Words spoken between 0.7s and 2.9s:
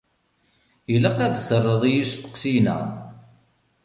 Ilaq ad d-terreḍ i yisteqsiyen-a.